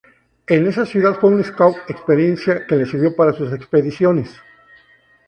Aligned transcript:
En 0.47 0.65
esa 0.65 0.83
ciudad 0.87 1.13
fue 1.19 1.29
un 1.29 1.43
scout, 1.43 1.77
experiencia 1.87 2.65
que 2.65 2.75
le 2.75 2.87
sirvió 2.87 3.15
para 3.15 3.33
sus 3.33 3.53
expediciones. 3.53 4.35